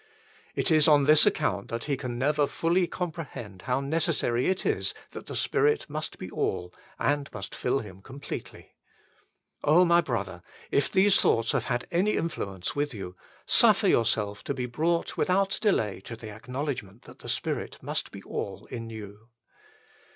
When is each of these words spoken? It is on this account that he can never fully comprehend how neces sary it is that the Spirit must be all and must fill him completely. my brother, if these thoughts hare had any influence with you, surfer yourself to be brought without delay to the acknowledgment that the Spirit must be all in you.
It 0.55 0.71
is 0.71 0.87
on 0.87 1.03
this 1.03 1.27
account 1.27 1.67
that 1.67 1.83
he 1.83 1.95
can 1.95 2.17
never 2.17 2.47
fully 2.47 2.87
comprehend 2.87 3.61
how 3.61 3.79
neces 3.81 4.15
sary 4.15 4.47
it 4.47 4.65
is 4.65 4.95
that 5.11 5.27
the 5.27 5.35
Spirit 5.35 5.87
must 5.87 6.17
be 6.17 6.31
all 6.31 6.73
and 6.97 7.31
must 7.31 7.53
fill 7.53 7.81
him 7.81 8.01
completely. 8.01 8.73
my 9.63 10.01
brother, 10.01 10.41
if 10.71 10.91
these 10.91 11.21
thoughts 11.21 11.51
hare 11.51 11.61
had 11.61 11.85
any 11.91 12.15
influence 12.15 12.75
with 12.75 12.95
you, 12.95 13.15
surfer 13.45 13.87
yourself 13.87 14.43
to 14.45 14.55
be 14.55 14.65
brought 14.65 15.17
without 15.17 15.59
delay 15.61 15.99
to 16.05 16.15
the 16.15 16.31
acknowledgment 16.31 17.03
that 17.03 17.19
the 17.19 17.29
Spirit 17.29 17.77
must 17.83 18.11
be 18.11 18.23
all 18.23 18.65
in 18.71 18.89
you. 18.89 19.29